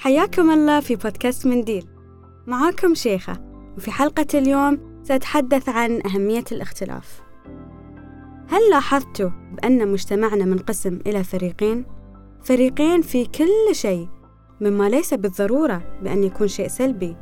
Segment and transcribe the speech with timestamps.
[0.00, 1.86] حياكم الله في بودكاست منديل
[2.46, 3.40] معاكم شيخة
[3.76, 7.20] وفي حلقة اليوم سأتحدث عن أهمية الاختلاف.
[8.48, 11.84] هل لاحظتوا بأن مجتمعنا منقسم إلى فريقين؟
[12.42, 14.08] فريقين في كل شيء
[14.60, 17.16] مما ليس بالضرورة بأن يكون شيء سلبي.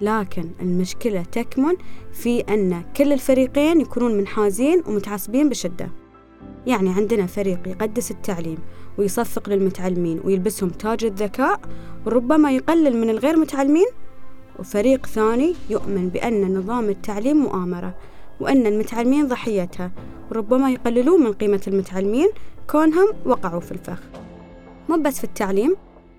[0.00, 1.74] لكن المشكلة تكمن
[2.12, 6.03] في أن كل الفريقين يكونون منحازين ومتعصبين بشدة.
[6.66, 8.58] يعني عندنا فريق يقدس التعليم
[8.98, 11.60] ويصفق للمتعلمين ويلبسهم تاج الذكاء
[12.06, 13.86] وربما يقلل من الغير متعلمين.
[14.58, 17.94] وفريق ثاني يؤمن بأن نظام التعليم مؤامرة
[18.40, 19.90] وأن المتعلمين ضحيتها
[20.30, 22.28] وربما يقللون من قيمة المتعلمين
[22.70, 24.02] كونهم وقعوا في الفخ.
[24.88, 25.76] مو بس في التعليم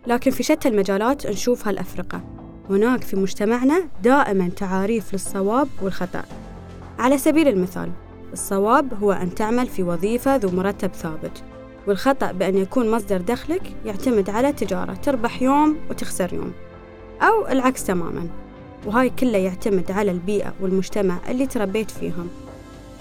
[0.07, 2.21] لكن في شتى المجالات نشوف هالأفرقة
[2.69, 6.23] هناك في مجتمعنا دائما تعاريف للصواب والخطأ.
[6.99, 7.91] على سبيل المثال
[8.35, 11.43] الصواب هو أن تعمل في وظيفة ذو مرتب ثابت
[11.87, 16.51] والخطأ بأن يكون مصدر دخلك يعتمد على تجارة تربح يوم وتخسر يوم
[17.21, 18.27] أو العكس تماما
[18.85, 22.29] وهاي كله يعتمد على البيئة والمجتمع اللي تربيت فيهم.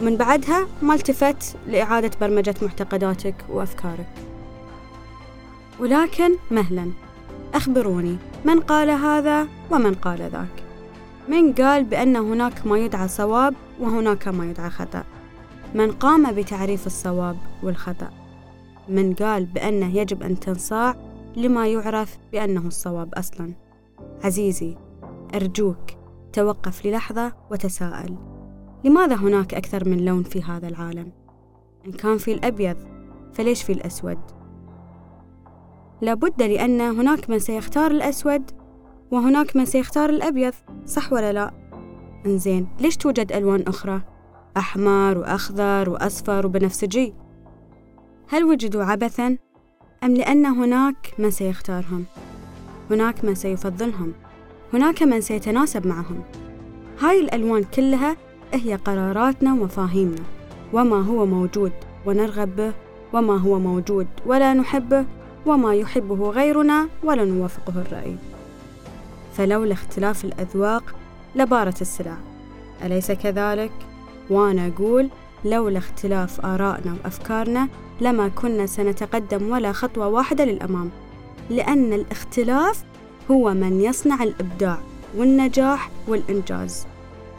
[0.01, 4.09] ومن بعدها ما التفت لإعادة برمجة معتقداتك وأفكارك.
[5.81, 6.91] ولكن مهلا
[7.55, 10.65] أخبروني من قال هذا ومن قال ذاك.
[11.29, 15.05] من قال بأن هناك ما يدعى صواب وهناك ما يدعى خطأ.
[15.75, 18.11] من قام بتعريف الصواب والخطأ
[18.89, 20.97] من قال بأنه يجب أن تنصاع
[21.37, 23.53] لما يعرف بأنه الصواب أصلا
[24.25, 24.77] عزيزي
[25.35, 25.91] أرجوك
[26.33, 28.17] توقف للحظة وتساءل
[28.85, 31.13] لماذا هناك أكثر من لون في هذا العالم؟
[31.87, 32.77] إن كان في الأبيض
[33.33, 34.19] فليش في الأسود؟
[36.01, 38.51] لابد لأن هناك من سيختار الأسود
[39.11, 40.53] وهناك من سيختار الأبيض
[40.87, 41.51] صح ولا لا؟
[42.27, 44.14] إنزين ليش توجد ألوان أخرى؟
[44.57, 47.15] أحمر وأخضر وأصفر وبنفسجي
[48.29, 49.37] هل وجدوا عبثا؟
[50.05, 52.05] أم لأن هناك من سيختارهم؟
[52.91, 54.13] هناك من سيفضلهم؟
[54.73, 56.23] هناك من سيتناسب معهم؟
[57.01, 58.17] هاي الألوان كلها
[58.53, 60.23] هي قراراتنا ومفاهيمنا.
[60.73, 61.73] وما هو موجود
[62.07, 62.73] ونرغب به
[63.13, 65.05] وما هو موجود ولا نحبه
[65.47, 68.17] وما يحبه غيرنا ولا نوافقه الرأي.
[69.37, 70.95] فلولا اختلاف الأذواق
[71.35, 72.17] لبارت السلع.
[72.85, 73.73] أليس كذلك؟
[74.31, 75.09] وأنا أقول
[75.45, 77.69] لولا اختلاف آرائنا وأفكارنا
[78.01, 80.91] لما كنا سنتقدم ولا خطوة واحدة للأمام.
[81.51, 82.85] لأن الاختلاف
[83.31, 84.79] هو من يصنع الإبداع
[85.17, 86.87] والنجاح والإنجاز.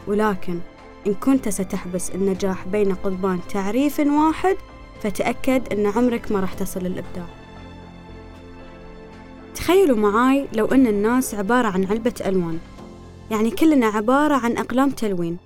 [0.06, 0.58] ولكن
[1.06, 4.56] إن كنت ستحبس النجاح بين قضبان تعريف واحد
[5.02, 7.26] فتأكد أن عمرك ما راح تصل للإبداع.
[9.54, 12.58] تخيلوا معاي لو أن الناس عبارة عن علبة ألوان.
[13.30, 15.45] يعني كلنا عبارة عن أقلام تلوين.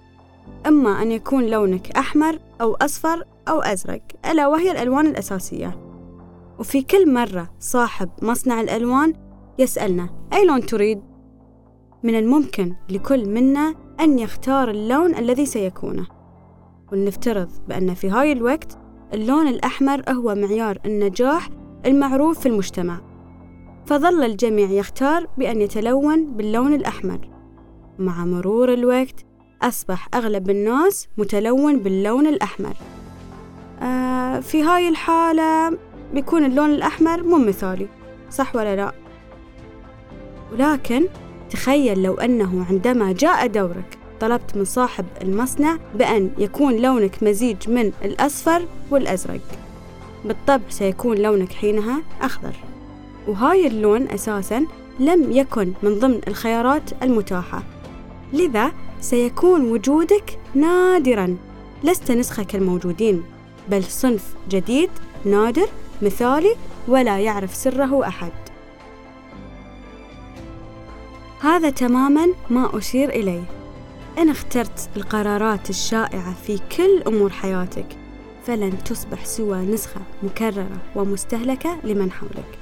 [0.66, 5.80] إما أن يكون لونك أحمر أو أصفر أو أزرق ألا وهي الألوان الأساسية.
[6.58, 9.12] وفي كل مرة صاحب مصنع الألوان
[9.58, 11.02] يسألنا أي لون تريد؟
[12.02, 16.06] من الممكن لكل منا أن يختار اللون الذي سيكونه.
[16.92, 18.78] ولنفترض بأن في هاي الوقت
[19.14, 21.48] اللون الأحمر هو معيار النجاح
[21.86, 23.00] المعروف في المجتمع.
[23.86, 27.28] فظل الجميع يختار بأن يتلون باللون الأحمر.
[27.98, 29.26] مع مرور الوقت
[29.62, 32.76] أصبح أغلب الناس متلون باللون الأحمر.
[33.82, 35.78] آه في هاي الحالة
[36.14, 37.88] بيكون اللون الأحمر مو مثالي
[38.30, 38.92] صح ولا لا؟
[40.52, 41.06] ولكن
[41.50, 47.92] تخيل لو أنه عندما جاء دورك طلبت من صاحب المصنع بأن يكون لونك مزيج من
[48.04, 49.40] الأصفر والأزرق.
[50.24, 52.54] بالطبع سيكون لونك حينها أخضر.
[53.28, 54.66] وهاي اللون أساسا
[55.00, 57.62] لم يكن من ضمن الخيارات المتاحة.
[58.32, 61.36] لذا سيكون وجودك نادرا.
[61.84, 63.22] لست نسخة كالموجودين
[63.68, 64.90] بل صنف جديد
[65.24, 65.68] نادر
[66.02, 66.56] مثالي
[66.88, 68.32] ولا يعرف سره أحد.
[71.40, 73.42] هذا تماما ما أشير إليه.
[74.18, 77.86] إن اخترت القرارات الشائعة في كل أمور حياتك
[78.46, 82.58] فلن تصبح سوى نسخة مكررة ومستهلكة لمن حولك.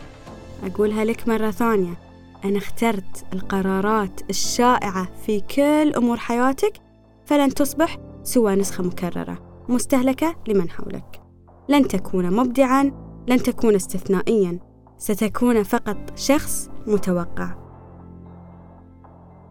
[0.65, 2.08] أقولها لك مرة ثانية.
[2.45, 6.73] أنا اخترت القرارات الشائعة في كل أمور حياتك
[7.27, 9.39] فلن تصبح سوى نسخة مكررة
[9.69, 11.23] مستهلكة لمن حولك.
[11.69, 12.93] لن تكون مبدعا
[13.29, 14.59] لن تكون استثنائيا
[14.99, 17.55] ستكون فقط شخص متوقع.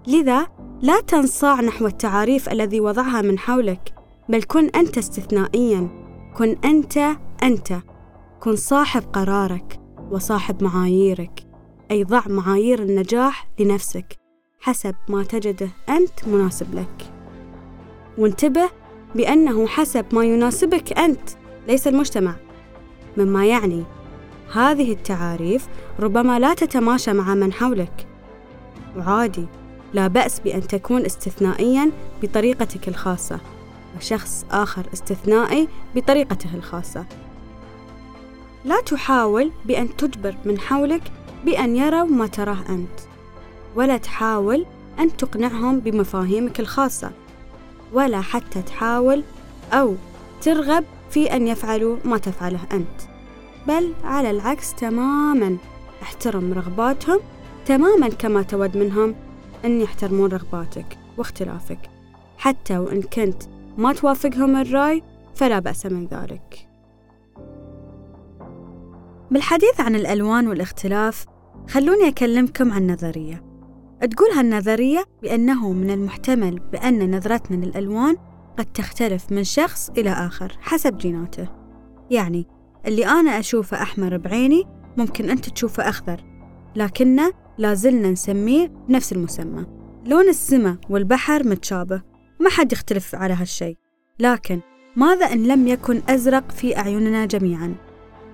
[0.08, 0.48] لذا
[0.82, 3.94] لا تنصاع نحو التعاريف الذي وضعها من حولك
[4.30, 5.90] بل كن أنت استثنائيا
[6.38, 6.98] كن أنت
[7.44, 7.74] أنت
[8.40, 9.80] كن صاحب قرارك
[10.12, 11.47] وصاحب معاييرك.
[11.92, 14.18] أي ضع معايير النجاح لنفسك
[14.60, 17.12] حسب ما تجده أنت مناسب لك.
[18.18, 18.70] وانتبه
[19.16, 21.30] بأنه حسب ما يناسبك أنت
[21.68, 22.36] ليس المجتمع.
[23.18, 23.84] مما يعني
[24.54, 25.68] هذه التعاريف
[26.00, 28.08] ربما لا تتماشى مع من حولك.
[28.98, 29.46] وعادي
[29.94, 31.92] لا بأس بأن تكون استثنائيا
[32.24, 33.40] بطريقتك الخاصة
[33.98, 37.06] وشخص آخر استثنائي بطريقته الخاصة.
[38.66, 41.12] لا تحاول بأن تجبر من حولك
[41.46, 43.00] بأن يروا ما تراه أنت
[43.76, 44.66] ولا تحاول
[45.00, 47.12] أن تقنعهم بمفاهيمك الخاصة
[47.94, 49.24] ولا حتى تحاول
[49.74, 49.96] أو
[50.42, 53.02] ترغب في أن يفعلوا ما تفعله أنت.
[53.68, 55.58] بل على العكس تماما
[56.02, 57.20] احترم رغباتهم
[57.66, 59.16] تماما كما تود منهم
[59.66, 61.90] أن يحترمون رغباتك واختلافك.
[62.38, 63.44] حتى وإن كنت
[63.78, 65.04] ما توافقهم الرأي
[65.36, 66.68] فلا بأس من ذلك.
[69.32, 71.26] بالحديث عن الألوان والاختلاف
[71.70, 73.44] خلوني أكلمكم عن نظرية.
[74.12, 78.16] تقول هالنظرية بأنه من المحتمل بأن نظرتنا للألوان
[78.58, 81.50] قد تختلف من شخص إلى آخر حسب جيناته.
[82.12, 82.48] يعني
[82.86, 84.64] اللي أنا أشوفه أحمر بعيني
[84.98, 86.24] ممكن أنت تشوفه أخضر
[86.76, 89.66] لكنه لازلنا نسميه بنفس المسمى.
[90.06, 92.02] لون السماء والبحر متشابه
[92.40, 93.76] ما حد يختلف على هالشي
[94.20, 94.60] لكن
[94.96, 97.76] ماذا إن لم يكن أزرق في أعيننا جميعا؟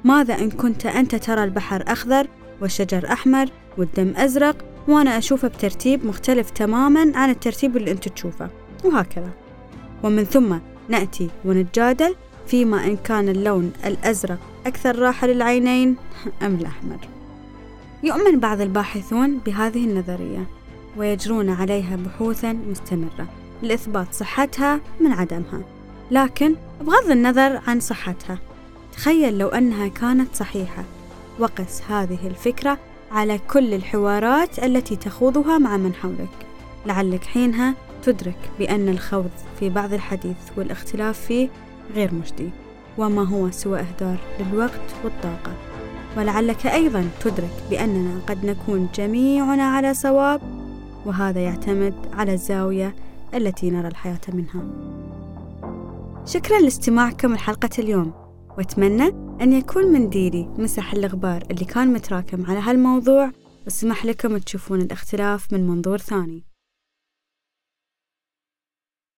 [0.04, 2.28] ماذا إن كنت أنت ترى البحر أخضر
[2.62, 8.50] والشجر أحمر والدم أزرق وأنا أشوفه بترتيب مختلف تماما عن الترتيب اللي أنت تشوفه.
[8.84, 9.30] وهكذا.
[10.04, 10.56] ومن ثم
[10.90, 12.16] نأتي ونتجادل
[12.48, 15.96] فيما إن كان اللون الأزرق أكثر راحة للعينين
[16.46, 16.98] أم الأحمر.
[18.04, 20.48] يؤمن بعض الباحثون بهذه النظرية
[20.98, 23.28] ويجرون عليها بحوثا مستمرة
[23.62, 25.62] لإثبات صحتها من عدمها.
[26.12, 28.40] لكن بغض النظر عن صحتها
[28.94, 30.84] تخيل لو أنها كانت صحيحة.
[31.40, 32.78] وقس هذه الفكرة
[33.12, 36.30] على كل الحوارات التي تخوضها مع من حولك.
[36.86, 39.30] لعلك حينها تدرك بأن الخوض
[39.60, 41.50] في بعض الحديث والاختلاف فيه
[41.96, 42.50] غير مجدي
[42.98, 45.54] وما هو سوى إهدار للوقت والطاقة.
[46.18, 50.42] ولعلك أيضا تدرك بأننا قد نكون جميعنا على صواب
[51.06, 52.96] وهذا يعتمد على الزاوية
[53.34, 54.64] التي نرى الحياة منها.
[56.26, 58.23] شكرا لاستماعكم لحلقة اليوم.
[58.58, 59.08] وأتمنى
[59.42, 63.32] أن يكون منديلي مسح الغبار اللي كان متراكم على هالموضوع.
[63.68, 66.53] وسمح لكم تشوفون الاختلاف من منظور ثاني.